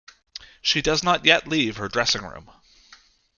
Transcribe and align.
She 0.63 0.81
does 0.81 1.03
not 1.03 1.25
yet 1.25 1.47
leave 1.47 1.77
her 1.77 1.87
dressing-room. 1.87 2.49